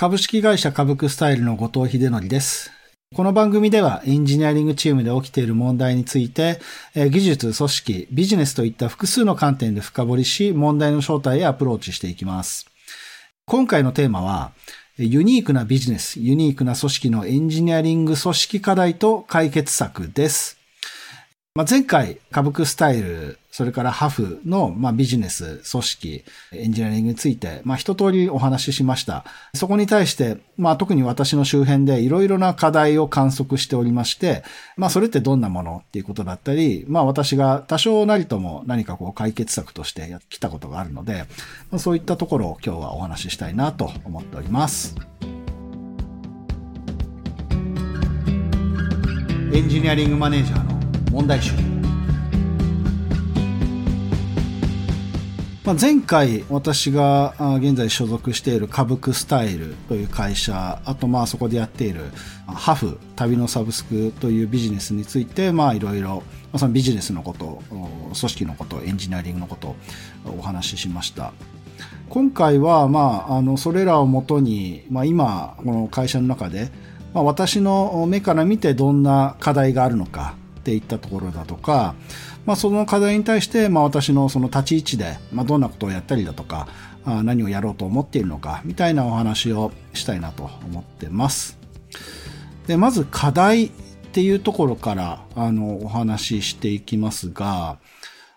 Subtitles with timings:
[0.00, 2.70] 株式会社株クスタイルの後藤秀則です。
[3.14, 6.58] この番組ではエンジニアリングチームで起きている問題について、
[6.94, 12.64] 技術、組織、ビジネスといった複数の観点で深掘りし、問題の正体へアプローチしていきます。
[13.44, 14.52] 今回のテーマは、
[14.96, 20.56] ユニークなビジネス、ユニークな組織のエンジニアリング組織課題と解決策です。
[21.54, 29.24] まあ、前回、株クスタイル、それからハフの、まあ、ビジネス、組織、エンジニアリングについて、まあ、一通りお話ししました。
[29.54, 34.44] そこに対して、まあ、特に私の周辺でいろいろな課題を観測しておりまして、
[34.76, 41.24] まあ、それってどんなものっていうことだったり、まあ、私が多少なりとも何かこう解決策としてやってきたことがあるので、
[41.70, 44.94] まあ、そういったところを今日はお話ししたいなと思っております。
[49.52, 51.79] エンジニアリングマネージャーの問題集
[55.62, 62.00] まあ、前回私が現在所属しているカブクスタイルという会社、あとまあそこでやっている
[62.46, 66.22] ハフ、旅のサブスクというビジネスについて、まあいろいろ、
[66.56, 69.76] そのビジネスのこと、組織のこと、エンジニアリングのことを
[70.38, 71.32] お話ししました。
[72.08, 76.70] 今回は、まあ、あの、それらをもとに、まあ今、この会社の中で、
[77.12, 81.94] まあ、私の目から見てどんな課題があるのか、っていったところだとか、
[82.46, 86.68] まあ、その課題に対して、まあ、私のその立ち位置で、まあ、どんなことをやったりだとか、
[87.04, 91.58] あ何をやろうと思っているのか、みたいなお話をしたいなと思ってます。
[92.66, 93.70] で、まず課題っ
[94.12, 97.78] ていうところから、あの、お話ししていきますが、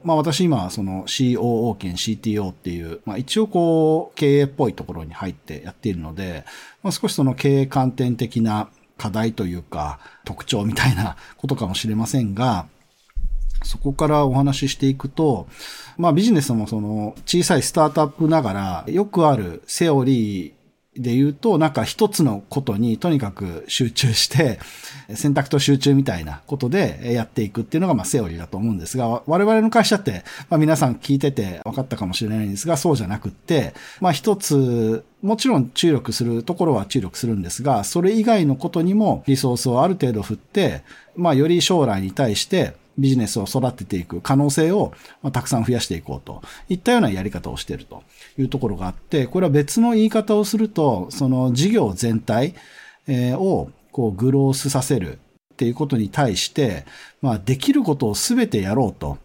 [0.04, 6.46] まあ私今、その COO 兼 CTO っていう、まあ一応こう、経営っぽいところに入ってやっているので、
[6.84, 12.68] まあ少しその経営観点的な課題というか特徴みたいなことかもしれませんが、
[13.64, 15.47] そこからお話ししていくと、
[15.97, 20.53] まあビジネスもその小さいスタートアップながらよくあるセオリー
[20.95, 24.59] で言うと、なんか一つのことにとにかく集中して、
[25.16, 40.84] 選択と集中みたいなことでやっていくっていうのが、まあ、セオリーだと思うんですが、我々の会社って、まあ、皆さん聞いてて分かったかもしれないんですが、そうじゃなくって、まあ、一つ、もちろん注力するところは注力するんですが、それ以外のことにもリソースをある程度振って、
[41.16, 44.94] まあ、より将来に対して、ビジネスを育てていく可能性を
[45.31, 48.04] たくさん増やしていこうといったようなやり方をしていると
[48.38, 52.56] いうところがあって、これは別の言い方をすると、その事業全体
[53.09, 55.20] をこうグロースさせる
[55.54, 56.86] っていうことに対して、
[57.22, 59.18] まあ、できることを全てやろうと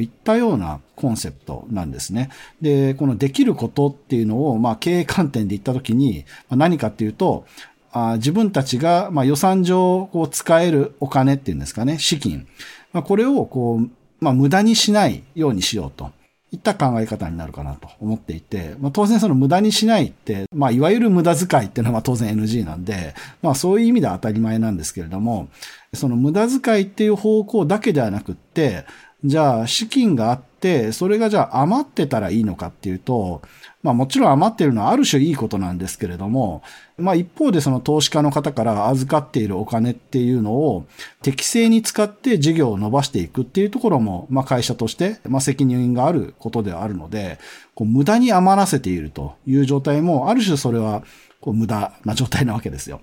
[0.00, 2.30] いったようなコンセプトなんですね。
[2.60, 7.44] で、このできることっていうのを、まあ、経営観点で言ったときに、何かっていうと、
[7.92, 12.48] あ自分たちが、まあ、予算上こう使えるお金っていうんですかね、資金。
[12.94, 13.90] まあ、これをこう、
[14.24, 16.10] まあ、無駄にしないようにしようと。
[16.52, 25.48] いった考え方になるかなと思っていて、まあ、当然その無駄にしないって、まあ、いわゆる無駄遣いっていうのは当然 NG なんで、まあ、そういう意味では当たり前なんですけれども、
[25.94, 28.84] その無駄遣いっていう方向だけではなくって、
[29.24, 33.40] じゃあ資金があって、それがじゃあ余ってたらいいのかっていうと、
[33.82, 36.62] まあもちろん余ってるのはある種いいことなんですけれども、
[36.98, 40.86] まあ一方でその投資家の方から預かっているお金っていうのを
[41.22, 47.38] 適正に使って事業を伸ばしていくっていうところも、まあ会社として、まあ責任があることではあるので、
[47.74, 51.02] こう無駄に余らせているという状態も、ある種それは
[51.40, 53.00] こう無駄な状態なわけですよ。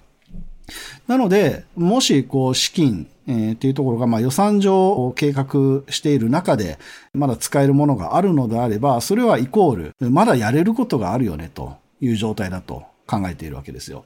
[1.07, 6.79] なので、もしこう資金、えー、っていうところが、まあ予算上を計画している中で、
[7.13, 14.05] まだ使えるものがあるのであれば、それはイコール、まだやれることがあるよね、という状態だと考えているわけですよ。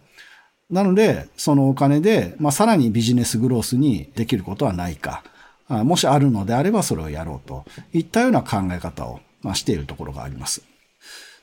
[0.70, 5.24] なので、そのお金で、まあさらにビジネスグロースにできることはないか。
[5.68, 10.62] もしあるのであればそれをやろうといったような考え方を、まあ、しているところがあります。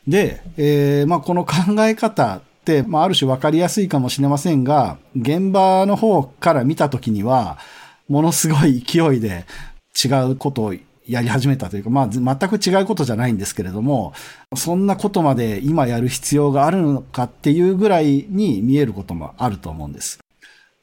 [0.06, 2.40] で、えー、まあこの考え方、
[2.86, 7.58] まあ、ある種分かりやすいかもしれませんが、現場の方から見たときには、
[8.08, 9.46] ものすごい勢いで
[10.04, 10.74] 違うことを
[11.06, 14.12] やり始めたというか、まあ、全く違うことじゃないんですけれども、
[14.56, 20.20] そんなことまで今やる必要があるのかっていうぐらいに見えることもあると思うんです。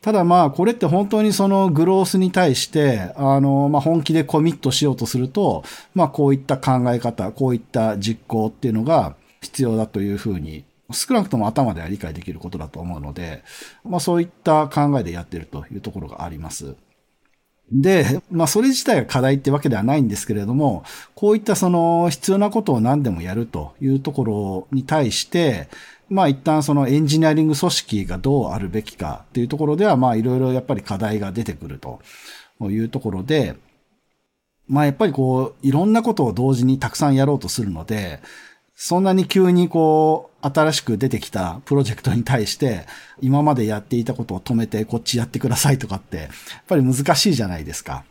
[0.02, 13.44] ただまあ、これって本当にそのグロースに対して、あの、まあ本気でコミットしようとすると、まあこういった考え方、こういった実行っていうのが必要だというふうに少なくとも頭では理解できることだと思うので、
[13.84, 16.76] まあそういった考えでやってるというところがあります。
[17.72, 20.84] で、まあそれ自体が課題ってわけではないんですけれども、
[21.16, 25.70] こういったその必要なことを何でもやるというところに対して、
[26.10, 32.02] まあ一旦そのエンジニアリング組織がどうあるべきかっていうところでは、まあいろいろやっぱり課題が出てくると
[32.62, 33.56] いうところで、
[34.68, 38.20] まあやっぱりこう、いろんなことを同時にたくさんやろうとするので、
[38.82, 42.86] そんなに急にこう、新しく出てきたプロジェクトに対して、
[43.20, 46.30] 今までやっていたことを止めてこっちやってくださいとかって、やっ
[46.66, 48.06] ぱり難しいじゃないですか。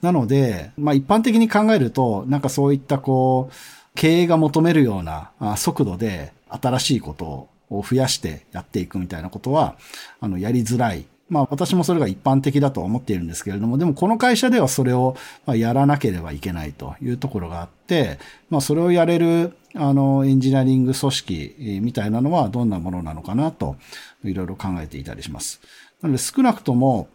[0.00, 3.54] なので、まあ一般的に考えると、なんかそういったこう、
[3.94, 9.76] 経営が求めるような速度で新しいことを増やしてやっていくみたいなことは、
[10.20, 18.18] あの、やりづらいまあ私もそれが一般的だと思っているんですけれども、でもこの会社ではそれをやらなければいけないというところがあって、
[18.50, 23.76] まあそれをやれるあのエンジニアリング組織みたいなのはどんなものなのかなと
[24.24, 25.62] いろいろ考えていたりします。
[26.02, 27.08] なので少なくとも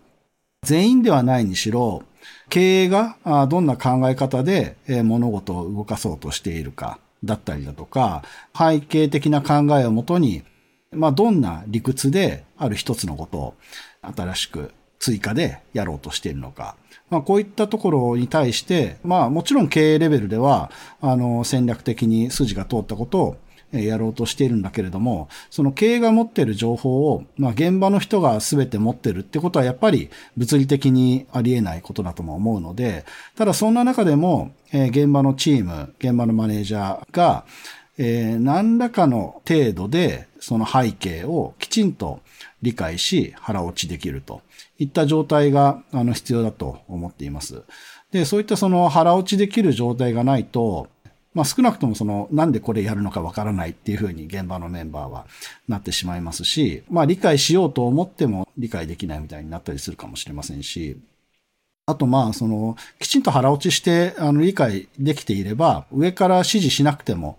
[0.64, 2.02] 全員ではないにしろ、
[2.50, 3.18] 経営が
[3.48, 8.24] どんな考え方で物事を動かそうとしているかだったりだとか、
[8.58, 10.42] 背景的な考えをもとに
[10.94, 13.54] まあ、どんな理屈である一つのことを
[14.01, 16.75] 新しく追加でやろうとしているのか。
[17.09, 20.71] まあ、こういったところに対して、まあ、もちろん経営レベルでは、
[21.01, 23.38] あの、戦略的に筋が通ったことを
[23.71, 33.05] やろうとしているんだけれども、その経営が持っている情報を、まあ、現場の人が全て持ってるってことはやっぱり物理的にありえないことだとも思うので、
[33.35, 37.45] ただそんな中でも、え、現場のチーム、現場のマネージャーが、
[37.97, 42.19] えー、何らかの程度でその背景をきちんと
[42.61, 44.41] 理解し腹落ちできると
[44.77, 47.63] いった状態があの必要だと思っています。
[48.11, 50.88] で、そういったその腹落ちできる状態がないと、
[51.33, 55.25] まあ少なくともそのなんでこれやるのかわからないっていうふうに現場のメンバーは
[55.67, 60.97] なってしまいますし、まあ理解しようと思っても理解できないみたいになったりするかもしれませんし、
[61.85, 67.38] あとまあそのきちんと腹落ちしてあの理解できていれば上から指示しなくても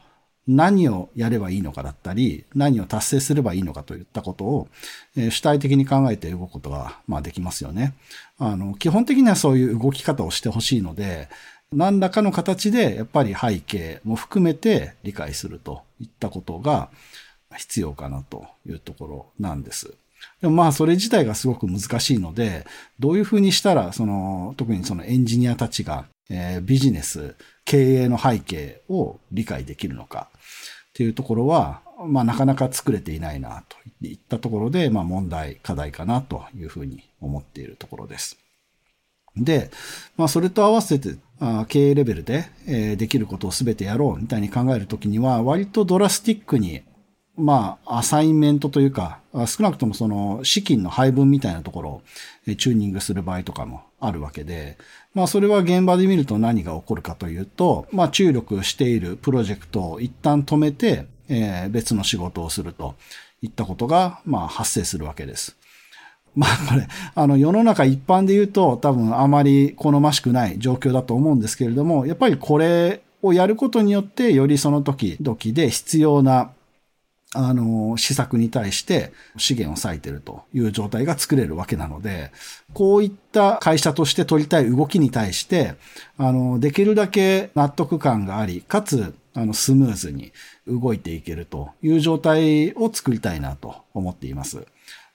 [0.49, 4.69] 何をやればいいのかだったり、何を達成すればいいのかといったことを、
[5.17, 7.95] え主体的に考えて動くことが、まあできますよね。
[8.39, 11.29] あの、基本的にはそういう動き方をしてほしいので、
[11.71, 16.89] 何らかの形でやっぱり背景も含めて理解するといったことが
[17.59, 19.93] 必要かなというところなんです。
[20.41, 22.67] でもまあそれ自体がすごく難しいので、
[22.99, 27.35] どういうふうにしたら、その、特にそのエンジニアたちが、えー、ビジネス、
[27.65, 30.31] 経営の背景を理解できるのか。
[30.99, 38.37] っていうところは、まあなかなか作れていないなといったところで、まあ問題、課題かなというふうに思っているところです。
[39.37, 39.71] で、
[40.17, 41.15] まあそれと合わせて、
[41.69, 46.83] 経営レベルで、え、できることを全てやろうみたいに考えるときには、割とドラスティックに、
[47.37, 52.03] まあ、アサインメントというか、少なくともその資金の配分みたいなところを
[52.57, 54.77] チューニングする場合とかもあるわけで、
[55.15, 62.95] まあそれは現場で見ると何が起こるかというと、まあ注力しているプロジェクトを一旦止めて、えー、別の仕事をすると
[63.43, 65.57] いったことが、まあ発生するわけです。
[66.35, 76.53] まあこれ、あの世の中一般で言うと多分あまり好ましくない状況だと思うんですけれども、やっぱりこれをやることによってよりその時々で必要な
[77.35, 82.33] あの、施策に対して資源を割いてるという状態が作れるわけなので、
[82.73, 85.75] こういった会社として取りたい動きに対して、
[86.17, 90.33] あの、できるだけ納得感があり、かつ、あの、スムーズに
[90.67, 94.67] 動いていけるという状態を作りたいなと思っています。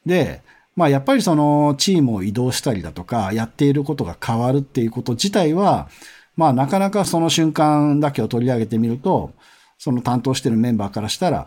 [0.06, 0.42] で、
[0.76, 5.90] まあやっぱりそのチームを移動したりだとか、やっていることが変わるっていうこと自体は、
[6.36, 9.34] まあなかなかその瞬間だけを取り上げてみると、
[9.84, 11.46] その担当してるメンバーからしたら、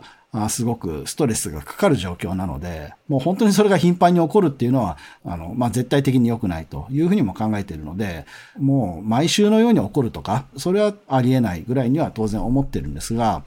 [0.49, 8.27] すごくストレスがかかる状況なので、もう本当にそれが頻繁に起こるっていうのは、あの、まあ、絶対的に良くないというふうにも考えているので、
[8.59, 13.41] もう毎週のように起こるとか、それはありえないぐらいには当然思ってるんですが、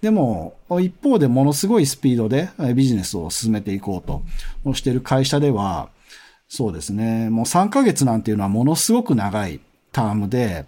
[0.00, 5.88] でも、一方でものすごいスピードでビジネスを進めていこうとしている会社では、
[6.48, 9.58] そうですね、もう3ヶ月なんていうのはものすごく長い
[9.90, 10.66] タームで、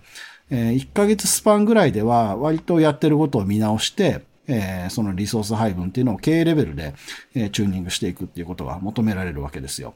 [0.51, 6.95] 1ヶ月スパンぐらいでは割とやってることを見直して、えー、そのリソース配分っていうのを経営レベルで、
[7.35, 9.95] えー、チューニングしていくっていうことが求められるわけですよ。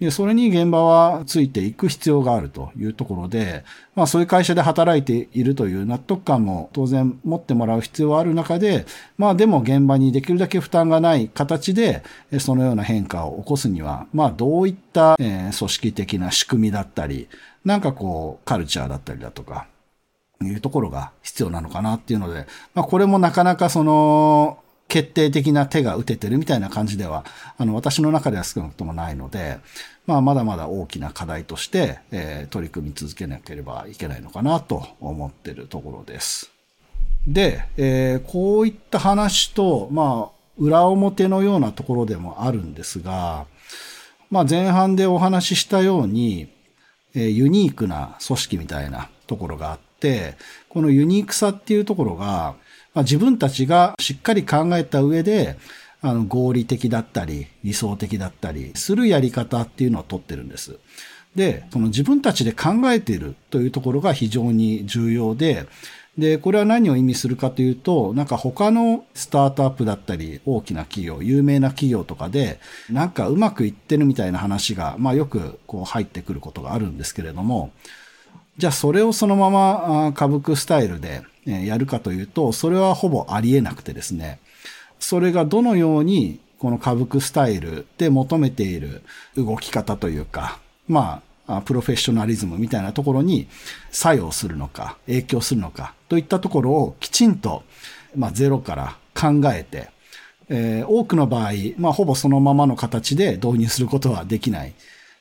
[0.00, 12.02] で、それに現場はついていく必要があるというところで、まあそういう会社で働いているという納得感も当然持ってもらう必要はある中で、まあでも現場にできるだけ負担がない形で、
[12.40, 17.28] そのような変化を起こすには、まあどういった、えー、組織的な仕組みだったり、
[17.64, 19.68] なんかこうカルチャーだったりだとか、
[20.48, 24.58] いうところが必要なのかなっていうので、まあこれもなかなかその、
[24.88, 27.24] 決定的な手が打ててるみたいな感じでは、
[27.56, 29.58] あの、私の中では少なくともないので、
[30.06, 36.50] まあ、まだまだ大きな課題として、えー、取り組み続けなければいけないのかなと思ってるところです。
[37.26, 43.46] で、えー、こういった話と、まあ、裏表のようなところでもあるんですが、
[44.30, 46.52] まあ、前半でお話ししたように、
[47.14, 49.84] えー、ユニークな組織みたいなところがあって、
[50.68, 52.54] このユニークさっていうところが、
[52.94, 55.56] まあ、自分たちがしっかり考えた上で、
[56.00, 60.78] あの、合理的だったり、理想的だったり、するやり方っていうのをとってるんです。
[61.34, 65.66] で、その自分たちで考えているというところが非常に重要で、
[66.16, 77.72] で、これは何を意味するかというと、なんか他のスタートアップだったり、大きな企業、有名な企業とかで、なんかうまくいってるみたいな話が、まあよくこう入ってくることがあるんですけれども、
[78.56, 84.38] じゃあそれをそのまま歌舞伎スタイルでやるかというと、それはほぼありえなくてですね、
[84.98, 89.02] それがどのようにこの歌舞伎スタイルで求めている
[89.36, 93.48] 動き方というか、まあ、プロフェッショナリズムみたいなところに
[93.90, 97.64] 作用するのか、影響するのかといったところをきちんと、
[98.16, 99.90] まあ、ゼロから考えて、
[100.48, 104.74] えー、多くの場合、まあ、ほぼそのままの形で導入することはできない。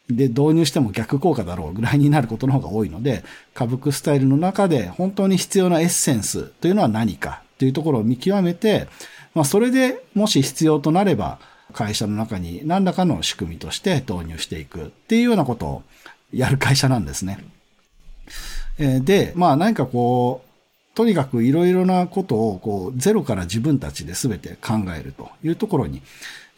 [0.10, 3.24] で、導入しても逆効果だろうぐらいになることの方が多いので、
[3.56, 8.88] 歌舞伎スタイルの中で本当に必要なエッセンスというのは何かというところを見極めて、
[9.34, 11.40] まあ、それでもし必要となれば、
[11.72, 15.84] 会社の中に何らかの仕組みとして導入していくっていうようなことを
[16.32, 17.40] やる会社なんですね。
[18.78, 26.04] で、まあ何かこう、とにかくいろいろなことをこうゼロから自分たちで全て考えるというところに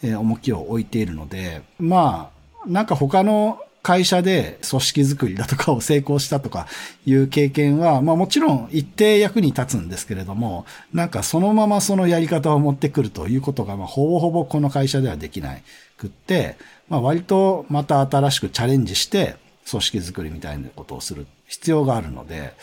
[0.03, 2.34] 重きを置いているので、まあ
[2.67, 6.65] なんか他の会社で組織づくりだとかを成功したとか
[7.05, 15.55] いう経験は、まあもちろん一定役に立つんですけれども、なんかそのままそのやり方を持ってくるということが、まあほぼほぼこの会社ではできな
[15.97, 16.57] くって、
[16.89, 19.35] まあ割とまた新しくチャレンジして
[19.69, 22.53] 組織づくりみたいなことをする必要があるので、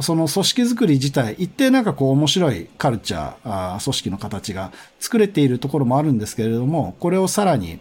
[0.00, 7.78] その組織づくり自体、一定なんかこう面白いカルチャー、組織の形が作れているところもあるんですけれども、これをさらに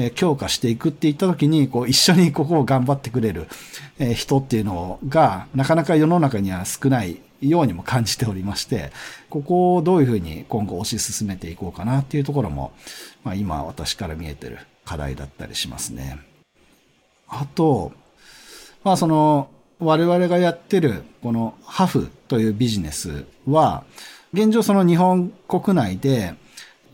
[0.00, 3.48] え強化していくって言った時に、こう、一緒にここを頑張ってくれる、
[3.98, 8.92] え人っていうのが、なかなか世の中には少ないようにも感じておりまして、
[9.28, 12.72] ここをどういうふうに今後推し進めていこうかなっていうところも、
[13.24, 16.20] まあ今私から見えてる課題だったりしますね。
[17.26, 17.90] あと、
[18.84, 19.50] まあその、
[19.80, 23.82] 我々がやってるこのハフというビジネスは、
[24.32, 26.34] 現状その日本国内で、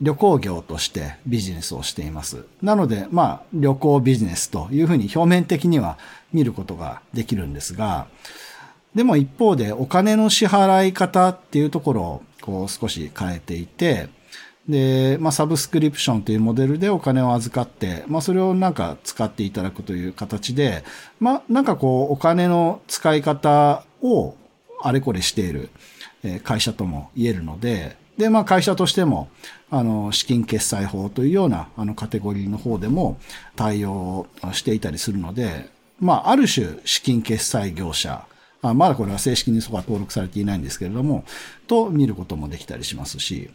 [0.04, 2.44] 旅行業としてビジネスをしています。
[2.60, 5.96] なので、まあ、旅行ビジネスというふうに表面的には
[6.30, 8.06] 見ることができるんですが、
[8.94, 14.10] でも一方でお金の支払い方っていうところをこう少し変えていて、
[14.68, 20.84] で、まあ、サブスクリプションというモデルでお金を預かって、まあ、それをなんか使っていただくという形で、
[21.18, 24.36] まあ、なんかこう、お金の使い方を
[24.82, 25.70] あれこれしている
[26.42, 29.28] 会社とも言えるので、で、まあ会社としても、
[29.70, 33.18] あの、資金決済法というような、あの、カテゴリーの方でも
[33.56, 35.68] 対応していたりするので、
[36.00, 38.26] まあ、ある種、資金決済業者、
[38.62, 41.24] あまだこれは正式にそこは登録されていないんですけれども、
[41.66, 43.50] と見ることもできたりしますし、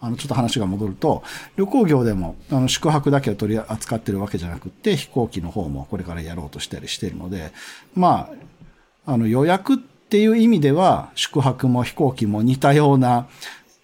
[0.00, 1.22] あの、ちょっと話が戻ると、
[1.56, 7.52] 旅行業でも、あの、宿泊だけを取り扱ってるわけじゃなくて、飛行機の方もこれからやろうとしたりしているので、
[7.94, 8.30] ま
[9.06, 13.28] あ、あの、予約っていう意味では、宿泊も飛行機も似たような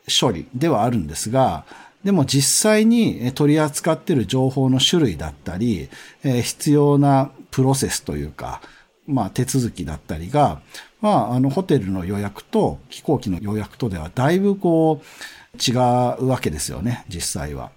[0.09, 1.65] 処理ではあるんですが、
[2.05, 5.88] でも実際に取り扱っている情報の種類だったり、
[6.23, 8.61] 必要なプロセスというか、
[9.07, 10.61] まあ手続きだったりが、
[11.00, 17.71] まああのホテルの予約と飛行機の予約とではだいぶこう違うわけですよね、実際は。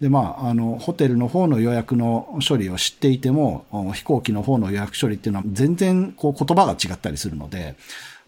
[0.00, 7.74] で、まあ、あの、ホテルの方の予約の処理を知っていても、飛行機の方の予約処理っていうのは全然こう言葉が違ったりするので、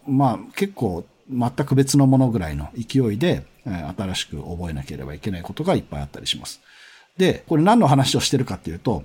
[0.07, 6.61] まあ結構全く別のものぐらいの勢いで、新しく覚えなければいけないことがいっぱいあったりします。
[7.17, 9.05] で、これ何の話をしてるかっていうと、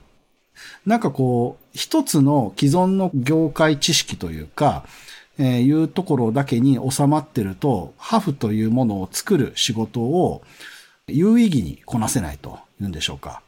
[0.85, 4.85] なんかこう、一つの既存の業界知識というか、
[5.37, 10.43] えー、いうところだけに収まってると、ハフというものを作る仕事を
[11.07, 13.41] 有意義にこなせないというんでしょうか。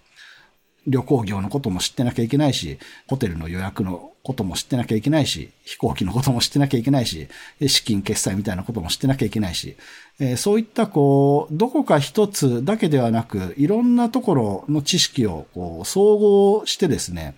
[0.88, 7.28] 旅行業のことも知ってなきゃいけないし、ホテルの予約のことも知ってなきゃいけないし、飛行機のことも知ってなきゃいけないし、
[7.68, 9.76] 資金決済みたいなことも知ってなきゃいけないし、
[10.20, 17.36] えー、そういったこう、どこか一つだけではなく、いろんなところの知識をこう総合してですね、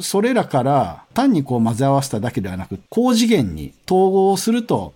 [0.00, 4.94] それらから単にこう混ぜ合わせただけではなく、高次元に統合すると、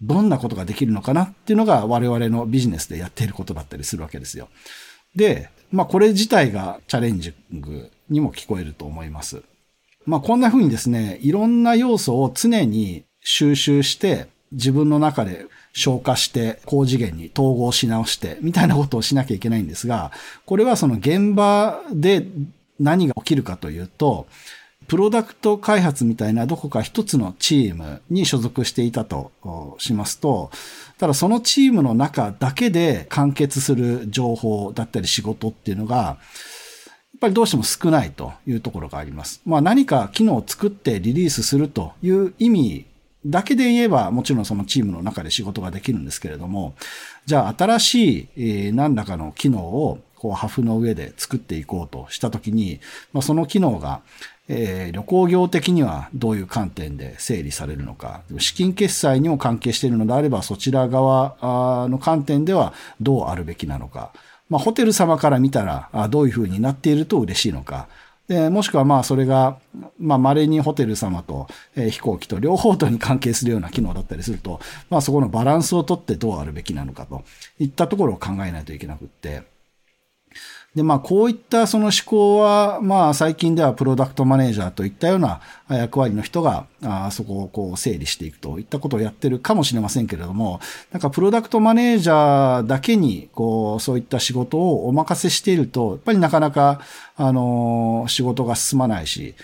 [0.00, 4.48] どんなことができるのかなっていうのが我々のビジネスでやっていることだったりするわけですよ。
[5.16, 9.42] で、まあこれ自体がチャレンジングにも聞こえると思います。
[10.06, 20.12] まあこんな風にですね、いろんな要素を常に収集して自分の中で消化して高次元に統合し直してみたいなことをしなきゃいけないんですが、
[20.46, 22.26] これはその現場で
[22.80, 24.26] 何が起きるかというと、
[24.88, 29.30] プロダクト開発みたいなどこか一つのチームに所属していたと
[29.78, 30.50] しますと、
[30.96, 39.42] ただそのチームの中だけで完結する情報だったり仕事っていうのが、やっぱりどうしても少ないというところがあります。
[39.44, 42.86] まあ何か機能を作ってリリースするという意味
[43.26, 46.74] だけで言えば、もちろんそのチームの中で仕事ができるんですけれども、
[47.26, 52.80] じゃあ新しい、何らかの機能をこう、ハフの上で作っていこうとしたときに、
[53.12, 54.02] まあ、その機能が、
[54.48, 64.12] えー、旅行業的にはどういう観点で整理されるのか、資金決済にも関係しているのであれば、そちら側の観点ではどうあるべきなのか、
[64.48, 67.88] まあ、ホテル様から見たら、どういうふうになっていると嬉しいのか、
[68.28, 69.58] で、もしくはまあそれが、
[69.98, 77.24] まあ稀にホテル様と、えー、飛行機と両方とに関係するような機能だったりすると、まあそこのバランスをとってどうあるべきなのかと
[77.58, 79.44] いったところを考えないといけなくって、
[80.74, 90.60] で、まあ、こういったその思考は、まあ、最近ではプロダクトマネージャーといったような役割の人が、あそこをこう整理していくといったことをやってるかもしれませんけれども、
[90.92, 96.80] なんかプロダクトマネージャーだけに、こう、そういった仕事をお任せしていると、やっぱりなかなか、
[97.16, 99.34] あの、仕事が進まないし、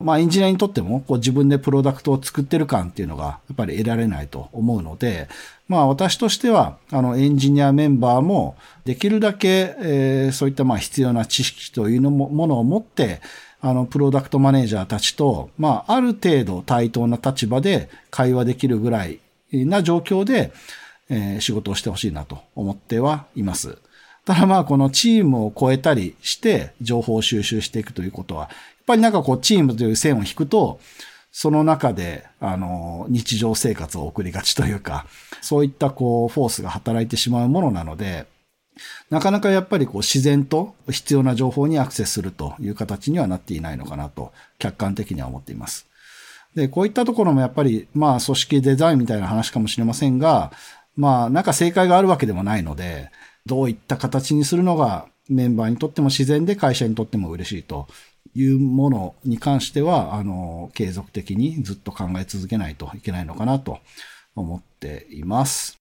[0.00, 5.28] まあエンジニアにとってもこう自分でプロダクトを作ってる感っていうのがやっぱり得られないと思うので、
[5.68, 13.20] まあ私としてはあのエンジニアメンバーもできるだけ、えー、そういったまあ必要な知識というのもものを持って、
[13.62, 19.20] あの、プロダクトマネージャーたちと、まあ、ある程度対等な立場で会話できるぐらい
[19.52, 20.52] な状況で、
[21.10, 23.76] えー、仕事をしてほしいなと思ってはいます。
[24.24, 28.48] ただまあ、このチームを超えたりして情報を収集していくということは、
[28.90, 30.80] ぱりなんかこうチームという線を引くと、
[31.32, 35.06] その中で、あの、日常生活を送りがちというか、
[35.40, 38.26] そういったこう、フォースが働いてしまうものなので、
[39.10, 45.86] なかなかやっぱりこう自然と必要な情報にアクセスするという形にはなっていないのかなと、客観的には思っています。
[46.56, 50.50] で、こういったところもやっぱり、まあ組織デザインみたいな話かもしれませんが、
[50.96, 53.10] まあなんか正解があるわけでもないので、
[53.46, 57.86] どういった形にするのがメンバーにとっても自然で会社にとっても嬉しいと
[58.34, 63.80] いうものに関しては、あの、継続的にずっと考え続けないといけないのかなと
[64.34, 65.79] 思っています。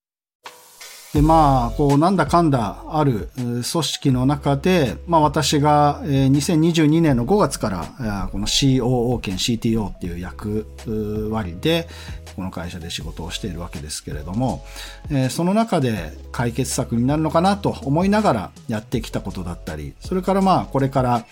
[1.14, 10.68] で、まあ、こう、なんだかんだある組織の中で、まあ私が2022年の5月から、この COO 兼 CTO っていう役
[11.32, 11.88] 割で、
[12.36, 14.64] この会社で仕事をしているわけですけれども、
[15.30, 21.26] その中で解決策になるのかなと思いながらやってきたことだったり、それからまあ、これから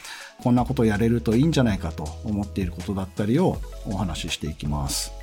[0.43, 5.16] こんなことやれるといいんじゃないかと思っていることだったりをお話ししていきます。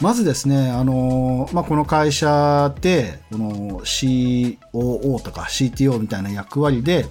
[0.00, 7.06] まずですね、あの、まあ、この会社で、この COO とか CTO みたいな役割で、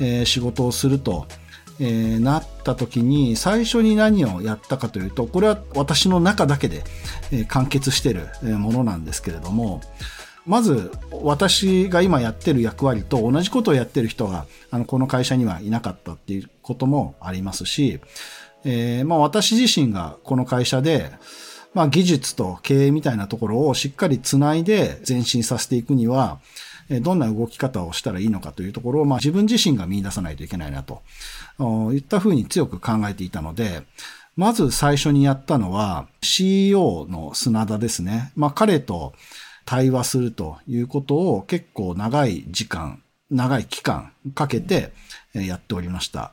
[0.00, 1.26] えー、仕事をすると、
[1.80, 6.84] えー、なった時に、最初に何をやったかというと、これは私の中だけで、
[7.30, 9.80] えー、完結しているものなんですけれども、
[10.44, 18.00] まず私が今やってる役割と同じことをやってる人があのこの会社にはいなかったっていうこともありますし、
[18.64, 21.12] えー、まあ私自身がこの会社で、
[21.74, 26.40] まあ技術と経営みたいなところをしっかりつないで前進させていくには、
[27.00, 31.02] どんな動き方をしたらいいのかというところを、まあ自分自身が見出さないといけないなと、
[31.92, 33.82] いったふうに強く考えていたので、
[34.36, 38.32] まず最初にやったのは CEO の砂田ですね。
[38.34, 39.14] まあ彼と
[39.64, 44.92] 対話するということを結構長い時間、長い期間かけて
[45.34, 46.32] やっておりました。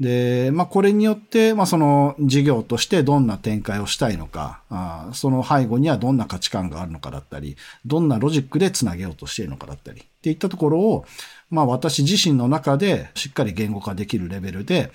[0.00, 11.04] で、まあ、これによって、まあ、その事業としてどんな展開をしたいのか、あその背後にはどんな価値観があるのかだったり、どんなロジックでつなげようとしているのかだったり、っていったところを、
[11.50, 14.92] まあ、私自身の中でしっかり言語化できるレベルで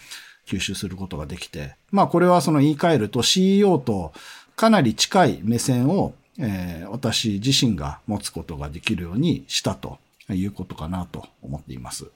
[0.48, 4.14] 吸収することができて、まあ、これはその言い換えると CEO と
[4.56, 12.08] かなり近い目線をえー、私自身が持つことができるようにしたということかなと思っています。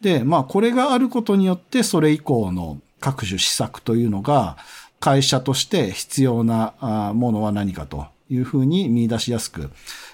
[0.00, 4.56] で、まあこれがあることによってそれ以降の各種施策というのが
[4.98, 9.70] 会社として必要なものは何かというふうに見出しやすく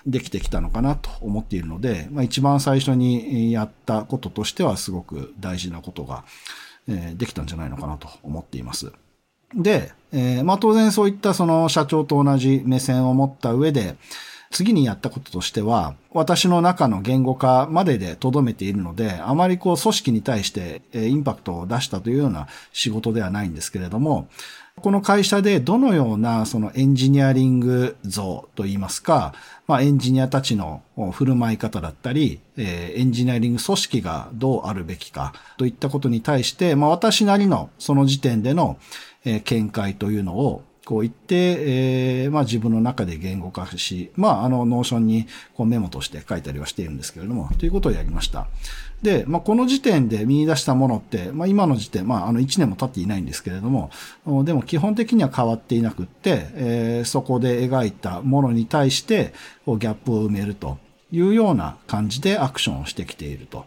[0.07, 6.25] できてきたのかなと思っているので、まあ、一番最初にやったこととしてはすごく大事なことが
[6.87, 8.93] できたんじゃないのかなと思っています。
[9.55, 13.97] で、えー、まあ当然そういったその社長と同じ目線を持った上で、
[14.51, 24.29] 次にやったこととしては、私の中の言語化までで留めているので、あまりこう組織に対してインパクトを出したというような仕事ではないんですけれども、
[24.83, 29.35] この会社でどのようなそのエンジニアリング像といいますか、
[29.67, 30.83] まあエンジニアたちの
[31.13, 38.79] 振る舞い方だったり、えー、エンジニアリング組織がどうあるべきかといったことに対して、まあ私なりのその時点での
[39.25, 41.35] 見解というのをこう言って、
[42.25, 48.47] えー、まあ自分の中で言語化し、まああの、 Notion にこうメモとして書いたりはしているんですけれども、ということをやりました。
[49.03, 53.91] で、まあこの時点で見出したものって、まあ今の時点、まああの1年も経っていないんですけれども、
[54.45, 60.79] でも基本的には変わっていなくって、えー、そこで描いたものに対して、こうギャップを埋めると
[61.11, 63.67] いうような感じでアクションをしてきていると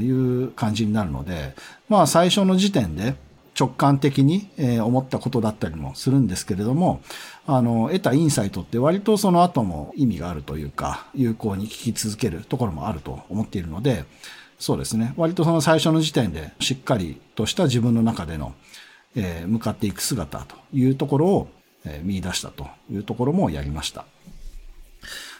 [0.00, 0.10] い
[0.44, 1.54] う感じになるので、
[1.90, 3.14] まあ最初の時点で、
[3.58, 7.00] 直感的に、え思ったことだったりもするんですけれども、
[7.46, 14.04] あの、得たインサイトって割とその後も意味があるというか、有効に聞き続けるところもあると思っているので、
[14.58, 15.14] そうですね。
[15.16, 18.54] 割とその最初の時点でしっかりとした自分の中での、
[19.14, 21.48] えー、向かっていく姿というところを、
[21.84, 24.06] えー、見出したというところもやりました。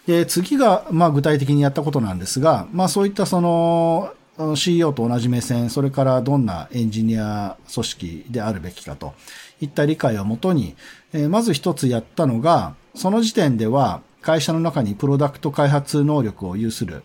[0.06, 9.14] で、次が、まあ具体的にやったことなんですが、まあそういったその、あの CEO と同じ目線、それからどんなエンジニア組織であるべきかと
[9.60, 10.76] いった理解をもとに、
[11.12, 17.02] えまず一つやったのが、その時点では会社の中にプロダクト開発能力を有する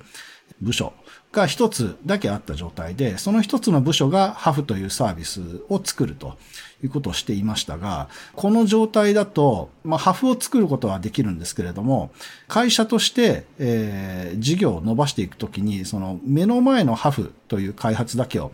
[0.62, 0.94] 部署
[1.32, 6.38] が一つだけあった状態で、その一つの部署がハフというサービスを作ると
[6.84, 12.12] いうことをしていましたが、この状態だと、まあ、ハフを作ることはできるんですけれども、
[12.50, 18.52] 会社として、えー、事業を伸ばしていくときに、その目の前のハフという開発だけを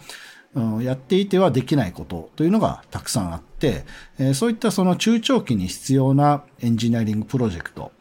[0.81, 3.85] やっていてはできないことというのがたくさんあって、
[4.35, 7.91] そういったその中長期に必要なエンジニアリングプロジェクト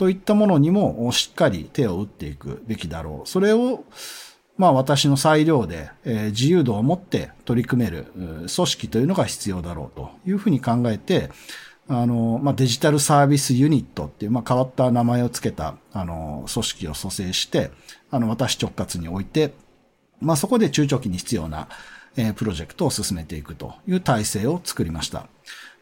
[0.00, 3.28] といったものにもしっかり手を打っていくべきだろう。
[3.28, 3.84] それを、
[4.56, 11.28] まあ私の裁量で、え自由度を持って取り組める組織というのが必要だろうというふうに考えて、
[11.86, 17.70] あの、まあ、デジタルサービスユニットっていう、まあ、変わった名前を付けた、あの、組織を蘇生して、
[18.10, 19.52] あの、私直轄において、
[20.18, 21.68] まあ、そこで中長期に必要な、
[22.28, 25.26] え、プロジェクトを進めていくという体制を作りました。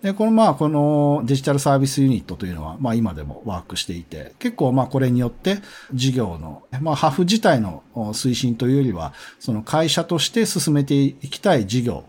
[0.02, 5.58] で、このまあ、このデジタルサービスユニットというのは、まあ今でもワークしていて、結構まあこれによって
[5.92, 12.04] 事業の、まあハフ自体の推進というよりは、その会社として進めていきたい事業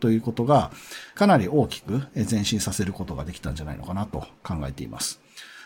[0.00, 0.70] ということが、
[1.14, 5.20] かなり大きく前進させることができたんじゃないのかなと考えています。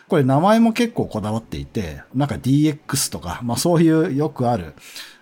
[0.09, 4.75] これ名前も結構こだわっていて、なんか DX とか、まあそういうよくある、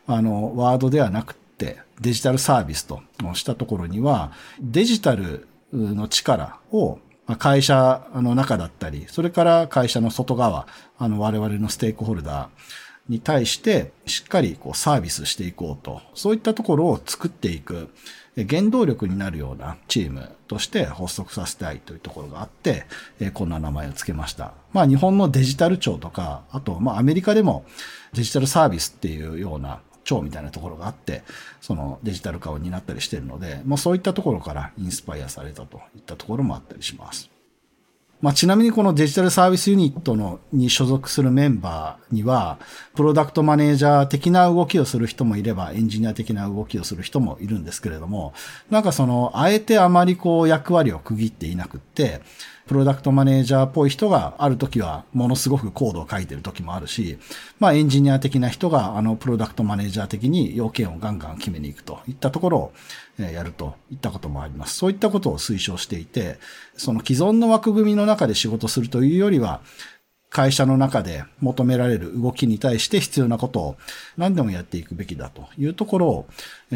[0.07, 3.03] あの、ワードではなくて、デジタルサービスと
[3.35, 6.99] したところには、デジタルの力を
[7.39, 10.67] 会社の中だったり、それから会社の外側、
[10.99, 12.49] あの我々のステークホルダー
[13.09, 17.91] に対してしっかりこうサービスしていこうと、そういったところを作っていく
[18.49, 22.87] 原動力になるようなチームとして発足させたいというところがあって、
[23.35, 24.53] こんな名前を付けました。
[24.73, 27.65] まあ日本のデジタル庁とか、あとまあアメリカでも
[28.15, 31.23] デジタルサービスっていうような長みたいなところがあって、
[31.61, 37.31] そのデジタル化を担ったりしてるので、まあそういったところからインスパイアされたといったところもあったりします。
[38.21, 42.59] まあ、ちなみにこのデジタルサービスユニットのに所属するメンバーには、
[42.97, 48.35] プロダクトマネージャー的な動きをする人もいれば、エンジニア的な動きをする人もいるんですけれども、
[48.71, 52.21] なんかその、あえてあまりこう役割を区切っていなくって、
[52.69, 57.19] プロダクトマネージャーっぽい人がある時はものすごくコードを書いてる時もあるし、
[57.59, 62.73] まあエンジニア的な人があのプロダクトマネージャー的に要件をガンガン決めに行くといったところを
[63.19, 64.77] やるといったこともあります。
[64.77, 66.39] そういったことを推奨していて、
[66.77, 69.61] その既存の枠組みの中で仕事するというよりは、
[70.31, 73.77] 会社の中で求められる動きに対して必要なことを
[74.17, 76.29] 何でもやっていくべきだというところを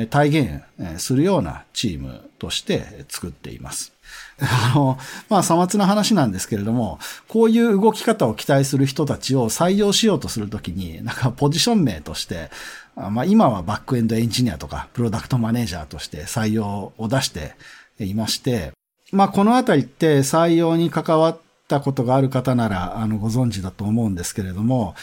[0.09, 0.62] 体現
[0.96, 3.92] するようなチームとして作っています。
[4.40, 12.50] あの、まあ、さまつな話なんですけれども、こういう動き方を期待する人たちを採用しようとするときに、なんかポジション名として、
[12.96, 17.55] まあ、今はバックエンドエンジニアとか、プロダクトマネージャーとして採用を出して
[17.98, 18.72] いまして、
[19.12, 24.94] まあ、このあたりって採用に関わったことがある方なら、あの、ご存知だと思うんですけれども、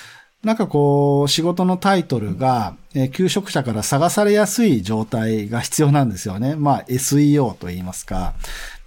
[0.44, 6.56] なんかこう、仕事のタイトルが、え、求職者から探されやすい状態が必要なんですよね。
[6.56, 8.36] まあ SEO と言いますか。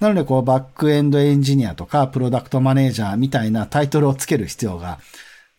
[0.01, 4.99] なのでこう、バックエンドエンジニアとか、プロダクトマネージャーみたいなタイトルをつける必要が、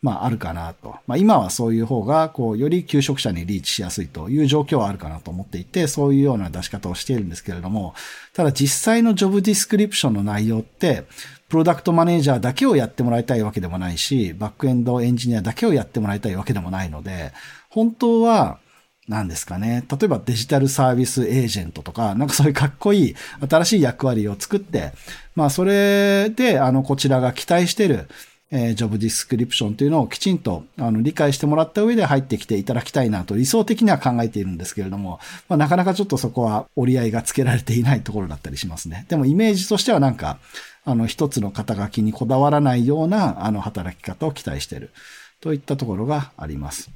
[0.04, 0.98] まああるかなと。
[1.08, 7.96] まあ今はそういう方が、こう、より求職者にリーチしやすいという状況はあるかなと思っていて、そういうような出し方をしているんですけれども、
[8.34, 11.06] ただ実際のジョブディスクリプションの内容って、
[11.48, 17.32] プロダクトマネージャーだけをやってもらいたいわけでもないし、バックエンドエンジニアだけをやってもらいたいわけでもないので、
[17.70, 18.60] 本当は、
[19.08, 19.84] 何ですかね。
[19.90, 23.16] 例えばデジタルサービスエージェントとか、なんかそういうかっこいい
[23.50, 24.94] 新しい役割を作って、
[25.36, 28.08] まあそれで、あの、こちらが期待してる、
[28.56, 39.08] えー、ジョブディスクリプションというのをきちんとあの理解してもらった上で入ってきていただきたいなと理想的には考えているんですけれども、まあ、なかなかちょっとそこは折り合いがつけられていないところだったりしますね。
[39.10, 40.38] でもイメージとしてはなんか、
[40.86, 44.92] あの一つの肩書きにこだわらないようなあの働き方を期待している
[45.40, 46.92] といったところがあります。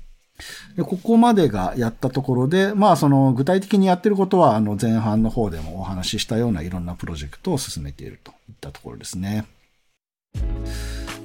[0.76, 9.46] でここまでがやったところで、まあその具体的にやってることはあの前半の方でもお話ししたようないろんなプロジェクトを進めているといったところですね。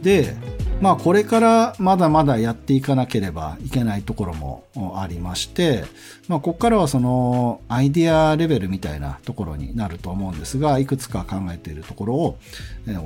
[0.02, 0.36] で、
[0.80, 4.64] まあこれからまだまだやっていかなければいけないところも
[4.96, 5.84] ありまして、
[6.28, 12.38] まあここからはそのアイディアレベルみたいなところになると思うんですが、いくつか考えているところを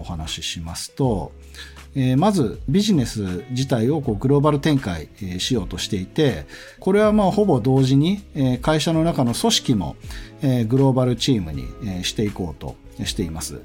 [0.00, 1.32] お話ししますと、
[1.94, 6.46] えまずビジネス自体をこうグローバル展開、えしようとしていて、
[6.80, 9.96] これはまあほぼ同時に、え会社の中の組織も、
[10.42, 13.60] えグローバルチームに、えしていこうとしています。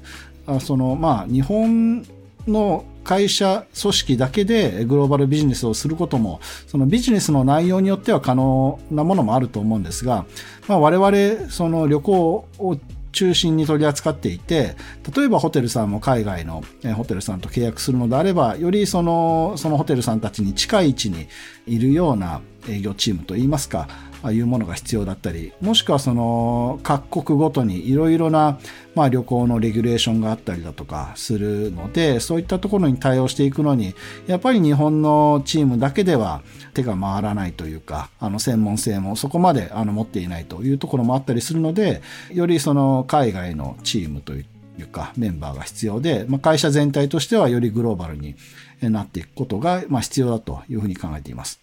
[0.46, 2.04] あそのまあ日本
[2.46, 10.24] の会社組織だけでグローバルビジネスをすることも、そのビジネスの内容によっては可能なものもあると思うんですが、
[10.68, 12.78] まあ、我々、その旅行を
[13.12, 14.74] 中心に取り扱っていて、
[15.14, 21.26] 例えばホテルさんも海外のホテルさんと契約するのであれば、よりその、そのホテルさんたちに近い位置に
[21.66, 23.88] いるような営業チームといいますか、
[24.30, 28.58] いうものが必要だったり、もしくはその各国ごとにいろいろな、
[28.94, 33.94] まあ、旅行のレギュレーションがあったりだとかするので、そういったところに対応していくのに、
[34.26, 36.42] やっぱり日本のチームだけでは
[36.74, 44.44] 手が回らないというか、あの専門性もそこまであの持っていないというところもあったりするので、よりその海外のチームとい
[44.80, 48.34] うかメンバーが必要で、まあ、会社全体としてはよりグローバルに
[48.82, 51.60] なっていくことが、まあ、必要だというふうに考えています。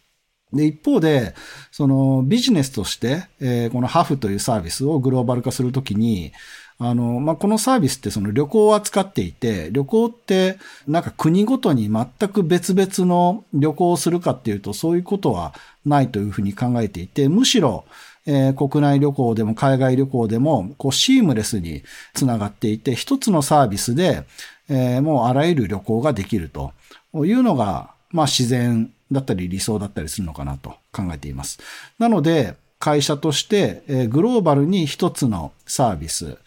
[0.53, 1.35] で、一方で、
[1.71, 6.31] そのビジネスとして、えー、このハフというサービスをグローバル化するときに、
[6.79, 10.57] あの、まあ、このサービスってその旅行を扱っていて、旅行って
[10.87, 15.53] なんか国ごとに全く別々の旅行をするかっていうとそういうことは
[15.85, 17.83] ないというふうに考えていて、むしろ、
[18.25, 21.83] えー、国内旅行でも海外旅行でもこうシームレスに
[22.13, 24.23] つながっていて、一つのサービスで、
[24.69, 26.71] えー、もうあらゆる旅行ができると
[27.13, 31.59] いうのが、まあ、自然だったり理想だったりするのかなと考えています。
[31.97, 36.37] なので、会社として、えグローバルに一つのサービス、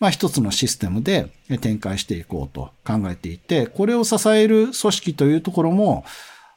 [0.00, 1.30] まあ一つのシステムで
[1.60, 6.04] 展開していこうと考えていて、これを支える組織というところも、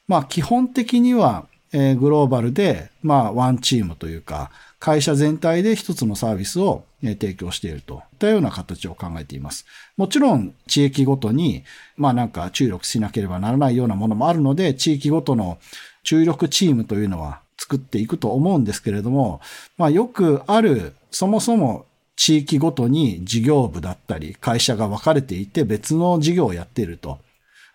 [0.08, 9.68] まあ基本的にはえ、グローバルで、まあ、ワンチームというか、会社全体で一つのサービスを提供しているといったような形を考えています。
[9.96, 11.64] もちろん、地域ごとに、
[11.98, 15.60] まあなんか注力しなければならないようなものもあるので、地域ごとの
[16.04, 19.40] 注力チームというのは作っていくと思うんですけれども、
[19.78, 27.20] まあよくある、そもそも地域ごとに事業部だったり、会社が分かれていて別の事業をやっていると。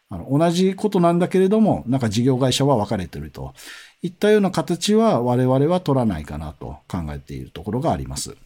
[0.09, 3.55] あの同じことなんだけれども、なんか事業会社は分かれていると。
[4.03, 8.37] いったような形は我々は取らないかなと考えているところがあります。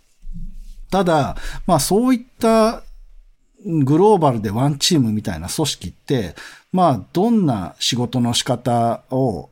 [0.90, 1.36] ただ、
[1.66, 2.82] まあそういった
[3.64, 6.34] グローバルでワンチームみたいな組織って、
[6.72, 9.50] まあどんな仕事の仕方を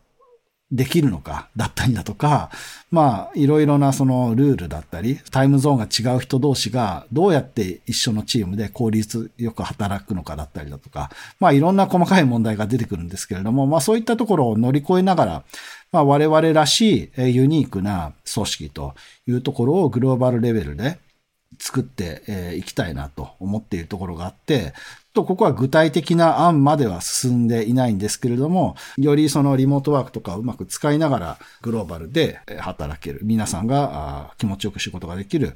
[0.70, 2.50] できるのかだったりだとか、
[2.90, 15.42] まあ、いろいろなそのルールだったり、タイムゾーンが違う人同士がどうやって一緒のチームで効率よく働くのかだったりだとか、まあ、いろんな細かい問題が出てくるんですけれども、まあ、そういったところを乗り越えながら、
[15.92, 18.94] まあ、我々らしいユニークな組織と
[19.26, 20.98] いうところをグローバルレベルで
[21.58, 24.74] 作っていきたいなと思っているところがあって、
[25.14, 35.54] と、ここは具体的な案までは進んでいないんですけれども、よりそのリモートワークとかをうまく使いながらグローバルで働ける、皆さんが気持ちよく仕事ができる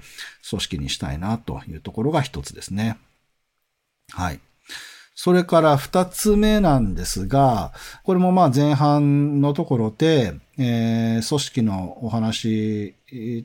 [0.49, 2.99] 組織にしたいなというところが一つですね。
[4.11, 4.41] はい。
[5.15, 7.73] それから二つ目なんですが、
[8.03, 12.95] これもまあ前半のところで、えー、組織のお話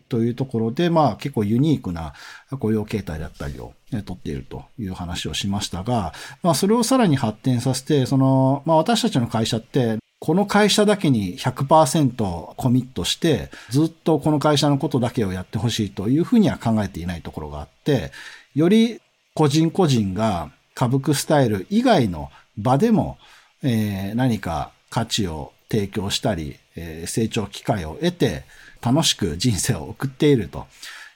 [0.10, 2.14] というところで、まあ結構ユニークな
[2.60, 18.12] 雇用形態だったりを取っているという話をしましたが、まあそれをさらに発展させて、その、まあ私たちの会社って、この会社だけに100%コミットして、ずっとこの会社のことだけをやってほしいというふうには考えていないところがあって、
[18.56, 19.00] より
[19.36, 23.18] 個人個人が歌舞伎スタイル以外の場でも、
[23.64, 28.44] えー、何か価値を提供したり、えー、成長機会を得て
[28.80, 30.68] 楽しく人生を送っていると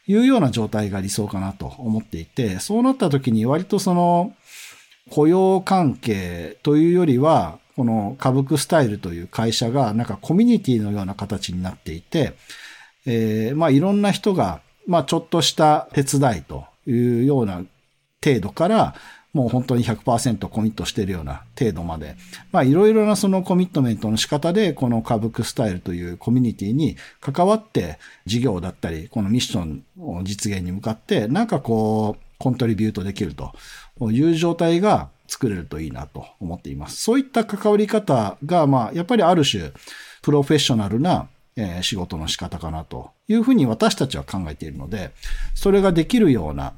[0.08, 4.34] いうような状態が理想かなと思っていて、そうなった時に割とその、
[5.10, 12.34] 雇用関係というよりは、この歌舞伎スタイルという会社がなんかコミュニティのような形になっていて、
[13.06, 17.63] えー、まあいろんな人が、まあちょっとした手伝いというような
[18.24, 18.95] 程度から、
[19.34, 22.15] もう本当に100%コミットしているような程度まで、
[22.52, 33.54] まあいろいろなそのコミットメントの仕方で、この歌舞伎スタイルというコミュニティに関わって事業だったり、このミッションを実現に向かって、なんかこう、コントリビュートできると
[34.12, 37.02] いう状態が作れるといいなと思っています。
[37.02, 39.72] そういった関わり方が、まあ、やっぱりある種、
[40.24, 45.12] プロフェッショナルなえ、仕事の仕方かなというふうに私たちは考えているので、
[45.54, 46.74] それができるような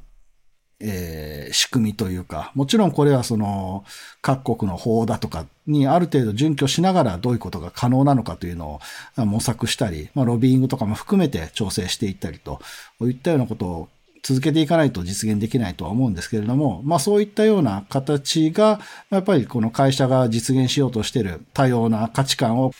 [0.80, 3.84] えー、仕組みというか、もちろんこれはその
[4.22, 8.80] 各国の法だとかにある程度準拠しながらどういうことが可能なのかというの
[9.16, 12.60] を模索したり、まあ、ロビーイングとかも含めて調整していったりと
[13.02, 13.88] いったようなことを
[14.24, 22.72] 続けていかないと実現できないとは思うんですけれども、まあそういったような形が、やっぱりこの会社が実現しようとしている多様な価値観を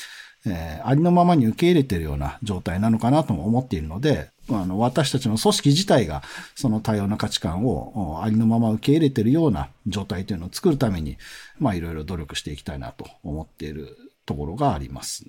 [0.47, 6.23] えー、ありのままに受け入れているような状態なのかなとも思っているので、あの、私たちの組織自体が
[6.55, 11.17] その多様な価値観をありのまま受け入れているような状態というのを作るために、
[11.59, 15.25] まあいろいろ努力していきたいなと思っているところがあります。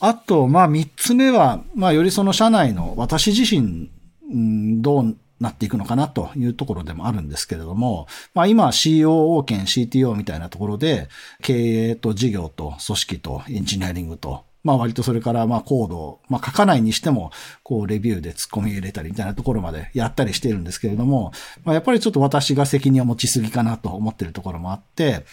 [0.00, 3.90] あと、まあ三つ目は、まあよりその社内の私自身、
[4.34, 11.08] ん、どうなっていくのかなというところでもあるんですけれども、まあ今 COO 兼 CTO みたいなところで、
[11.42, 17.30] 経営と事業と組織とエンジニアリングと、まあ割とそれからまあコードを、まあ書かないにしても、
[17.62, 21.32] こうレビューで突っ込み入れたりみたいなところまでやったりしてるんですけれども、
[21.64, 25.24] まあやっぱりちょっと私が責任を持ちすぎかなと思ってるところもあって、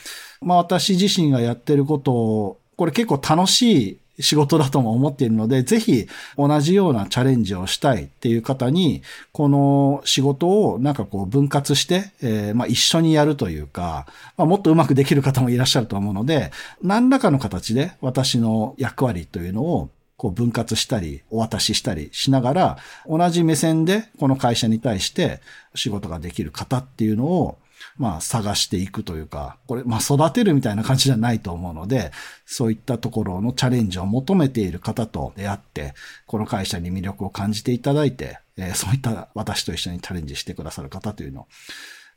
[0.41, 9.01] まあ私自身がやってることを、これ結構楽しい仕事だとも思っているので、ぜひ同じようなチャレンジをしたいっていう方に、
[9.31, 16.51] この仕事をなんかこう分割して、えー、まあ一緒にやるというか、まあもっとうまくできる方もいらっしゃると思うので、
[16.81, 25.41] 何らかの形で私の役割というのをこう分割したり、お渡ししたりしながら、同じ目線でこの会社に対して
[25.73, 27.57] 仕事ができる方っていうのを
[27.97, 32.11] まあ探していくというか、これ、まあ育てるみたいな感じじゃないと思うので、
[32.45, 35.93] そういったところのチャレンジを求めている方と出会って、
[36.25, 41.47] この会社に魅力を感じていただいて、えー、そういった私と一緒にチャレンジしてくださる方というのを、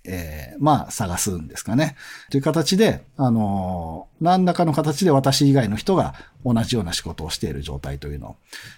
[0.04, 1.96] えー、まあ、探すんですかね。
[2.30, 6.14] という形で、あのー、何らかの形で私以外の人が
[6.44, 8.36] 同じような仕事をしている状態というのを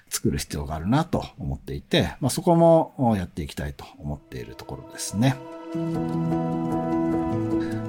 [0.08, 5.36] 作る必要があるなと思っていて、まあ、そこもやっていきたいと思っているところですね。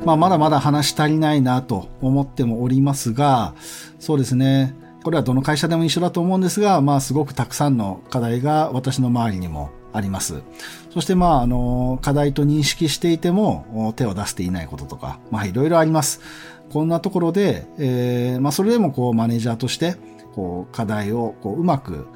[0.06, 3.54] まあ、まだまだ話足りないなと思ってもおりますが、
[4.00, 4.76] そうですね。
[5.04, 10.44] これはどの会社でも一緒だと思うんですが、まあ、すごくたくさんの課題が私の周りにもあります。
[10.92, 16.22] そして、まあ、あの、課題と認識していても、手を出していないこととか、まあ、いろいろあります。
[16.72, 19.96] こんなところで、えー、まあ、それでも、こう、マネージャーとして、
[20.36, 22.08] こう、課題を、こう、うまく、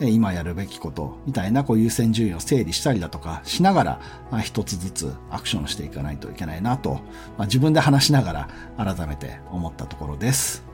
[0.00, 6.94] 今やるべきことみたいなこう優先順位を整理したりだとかしながら、まあ、一つずつアクションしていかないといけないなと、
[7.38, 10.64] まあ、自分で話しながら改めて思ったところです。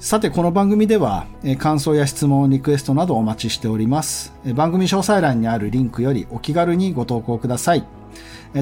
[0.00, 1.26] さて、この番組では、
[1.58, 4.32] 感想や質問、リクエストなどお待ちしております。
[4.54, 7.84] 番組詳細欄にあるリンクよりお気軽にご投稿ください。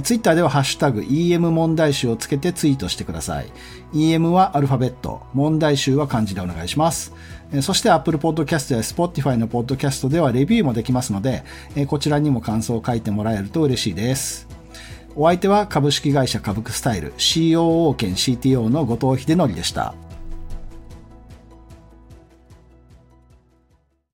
[0.02, 3.52] ツイッターではハッシュタグ EM 問題集をつけてツイートしてください。
[3.94, 7.14] EM はアルファベット、問題集は漢字でお願いします。
[7.62, 11.44] そして Apple Podcast や Spotify の Podcast ではレビューもできますので、
[11.86, 14.46] こちらにも感想を書いてもらえると嬉しいです。
[15.16, 19.94] お相手は株式会社株クスタイル COO 兼 CTO の後藤秀則でした。